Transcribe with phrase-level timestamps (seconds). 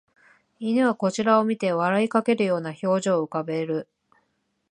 [0.59, 3.87] 犬はこちらを見て笑いかけるような表情を浮かべる